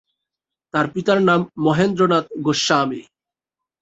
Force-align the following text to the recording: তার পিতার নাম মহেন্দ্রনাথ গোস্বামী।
তার 0.73 0.85
পিতার 0.93 1.19
নাম 1.21 1.41
মহেন্দ্রনাথ 1.57 2.25
গোস্বামী। 2.43 3.01